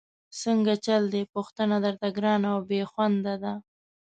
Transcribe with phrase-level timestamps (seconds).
[0.41, 3.53] څنګه چل دی، پوښتنه درته ګرانه او بېخونده ده؟!